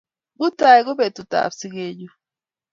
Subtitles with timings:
[0.37, 2.09] Mutai ko petut ap sigennyu